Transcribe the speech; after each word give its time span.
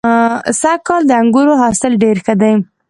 سږ 0.61 0.79
کال 0.87 1.01
د 1.07 1.11
انګورو 1.21 1.53
حاصل 1.61 1.91
ډېر 2.03 2.17
ښه 2.25 2.33
دی. 2.41 2.53